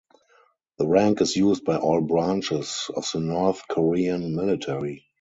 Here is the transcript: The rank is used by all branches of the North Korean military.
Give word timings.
The 0.79 0.87
rank 0.87 1.21
is 1.21 1.35
used 1.35 1.63
by 1.63 1.77
all 1.77 2.01
branches 2.01 2.89
of 2.97 3.07
the 3.13 3.19
North 3.19 3.67
Korean 3.67 4.35
military. 4.35 5.05